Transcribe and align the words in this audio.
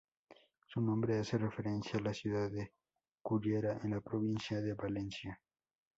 Su 0.65 0.81
nombre 0.81 1.19
hace 1.19 1.37
referencia 1.37 1.99
a 1.99 2.01
la 2.01 2.11
ciudad 2.11 2.49
de 2.49 2.73
Cullera, 3.21 3.79
en 3.83 3.91
la 3.91 4.01
provincia 4.01 4.59
de 4.59 4.73
Valencia. 4.73 5.39